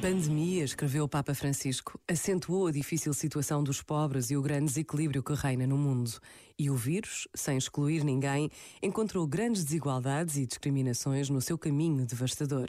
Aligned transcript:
pandemia, 0.00 0.62
escreveu 0.62 1.04
o 1.04 1.08
Papa 1.08 1.34
Francisco, 1.34 1.98
acentuou 2.06 2.66
a 2.66 2.72
difícil 2.72 3.14
situação 3.14 3.64
dos 3.64 3.82
pobres 3.82 4.30
e 4.30 4.36
o 4.36 4.42
grande 4.42 4.66
desequilíbrio 4.66 5.22
que 5.22 5.32
reina 5.32 5.66
no 5.66 5.78
mundo. 5.78 6.10
E 6.58 6.70
o 6.70 6.76
vírus, 6.76 7.26
sem 7.34 7.56
excluir 7.56 8.04
ninguém, 8.04 8.50
encontrou 8.82 9.26
grandes 9.26 9.64
desigualdades 9.64 10.36
e 10.36 10.46
discriminações 10.46 11.30
no 11.30 11.40
seu 11.40 11.56
caminho 11.56 12.04
devastador 12.04 12.68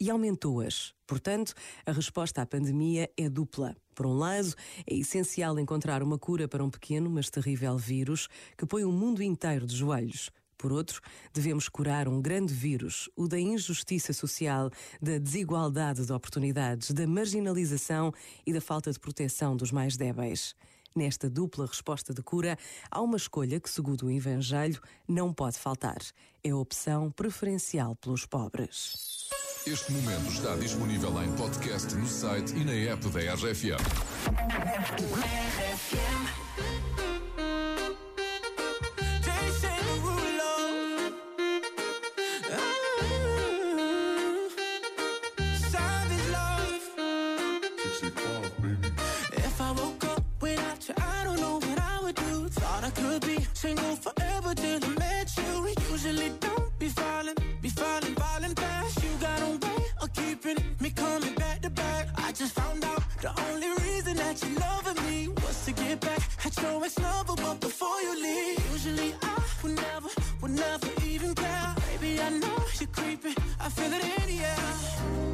e 0.00 0.10
aumentou-as. 0.10 0.92
Portanto, 1.06 1.54
a 1.86 1.92
resposta 1.92 2.42
à 2.42 2.46
pandemia 2.46 3.08
é 3.16 3.28
dupla. 3.28 3.76
Por 3.94 4.06
um 4.06 4.14
lado, 4.14 4.52
é 4.86 4.94
essencial 4.94 5.58
encontrar 5.58 6.02
uma 6.02 6.18
cura 6.18 6.48
para 6.48 6.64
um 6.64 6.70
pequeno, 6.70 7.08
mas 7.08 7.30
terrível 7.30 7.78
vírus 7.78 8.28
que 8.58 8.66
põe 8.66 8.84
o 8.84 8.90
mundo 8.90 9.22
inteiro 9.22 9.66
de 9.66 9.76
joelhos. 9.76 10.30
Por 10.56 10.72
outro, 10.72 11.00
devemos 11.32 11.68
curar 11.68 12.08
um 12.08 12.20
grande 12.20 12.52
vírus, 12.52 13.08
o 13.16 13.28
da 13.28 13.38
injustiça 13.38 14.12
social, 14.12 14.70
da 15.00 15.18
desigualdade 15.18 16.04
de 16.04 16.12
oportunidades, 16.12 16.90
da 16.90 17.06
marginalização 17.06 18.12
e 18.46 18.52
da 18.52 18.60
falta 18.60 18.92
de 18.92 18.98
proteção 18.98 19.56
dos 19.56 19.70
mais 19.70 19.96
débeis. 19.96 20.54
Nesta 20.96 21.28
dupla 21.28 21.66
resposta 21.66 22.14
de 22.14 22.22
cura, 22.22 22.56
há 22.88 23.00
uma 23.00 23.16
escolha 23.16 23.58
que, 23.58 23.68
segundo 23.68 24.06
o 24.06 24.10
Evangelho, 24.10 24.80
não 25.08 25.32
pode 25.32 25.58
faltar. 25.58 25.98
É 26.42 26.50
a 26.50 26.56
opção 26.56 27.10
preferencial 27.10 27.96
pelos 27.96 28.24
pobres. 28.24 29.28
Este 29.66 29.92
momento 29.92 30.30
está 30.30 30.54
disponível 30.56 31.10
em 31.22 31.32
podcast 31.32 31.94
no 31.96 32.06
site 32.06 32.54
e 32.54 32.64
na 32.64 32.74
app 32.74 33.08
da 33.08 33.34
RFM. 33.34 33.80
If 48.02 49.60
I 49.60 49.70
woke 49.70 50.04
up 50.04 50.24
without 50.40 50.88
you, 50.88 50.94
I 51.00 51.24
don't 51.24 51.38
know 51.38 51.56
what 51.60 51.78
I 51.78 52.00
would 52.02 52.16
do. 52.16 52.48
Thought 52.48 52.84
I 52.84 52.90
could 52.90 53.20
be 53.22 53.38
single 53.52 53.94
forever 53.94 54.52
till 54.54 54.84
I 54.84 54.88
met 54.98 55.30
you. 55.36 55.68
Usually 55.92 56.30
don't 56.40 56.76
be 56.80 56.88
falling, 56.88 57.36
be 57.62 57.68
falling, 57.68 58.14
falling 58.16 58.54
fast. 58.56 59.02
You 59.04 59.10
got 59.20 59.40
a 59.42 59.50
way 59.64 59.84
of 60.02 60.12
keeping 60.12 60.58
me 60.80 60.90
coming 60.90 61.34
back 61.34 61.62
to 61.62 61.70
back. 61.70 62.08
I 62.16 62.32
just 62.32 62.54
found 62.54 62.84
out 62.84 63.00
the 63.22 63.30
only 63.48 63.70
reason 63.84 64.16
that 64.16 64.42
you 64.42 64.56
loving 64.56 65.00
me 65.06 65.28
was 65.28 65.64
to 65.66 65.72
get 65.72 66.00
back 66.00 66.20
at 66.44 66.60
your 66.62 66.84
ex-lover. 66.84 67.36
But 67.36 67.60
before 67.60 68.00
you 68.00 68.14
leave, 68.20 68.72
usually 68.72 69.14
I 69.22 69.40
would 69.62 69.76
never, 69.76 70.08
would 70.42 70.50
never 70.50 70.88
even 71.06 71.32
care. 71.36 71.74
Baby, 71.92 72.20
I 72.20 72.30
know 72.30 72.58
you're 72.80 72.88
creeping. 72.88 73.36
I 73.60 73.68
feel 73.68 73.92
it 73.92 74.02
in 74.02 74.36
the 74.36 74.44
air. 74.44 75.33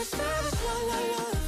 Your 0.00 0.06
savage 0.06 0.64
love, 0.64 0.88
love, 0.88 1.18
love. 1.18 1.39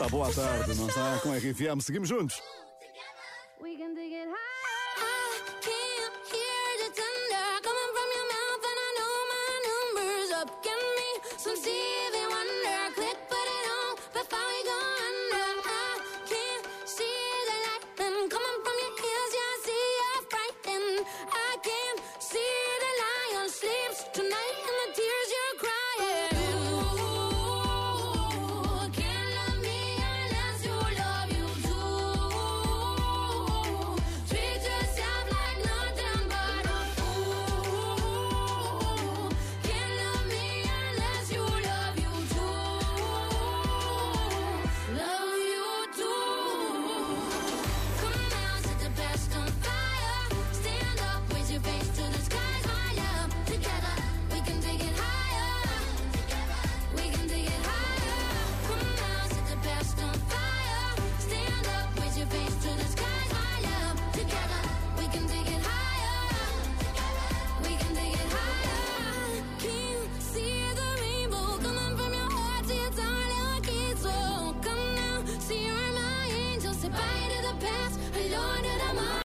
Está 0.00 0.08
boa 0.08 0.32
tarde, 0.32 0.74
não 0.76 0.88
está? 0.88 1.18
Com 1.18 1.30
a 1.30 1.36
RFM, 1.36 1.78
seguimos 1.82 2.08
juntos. 2.08 2.42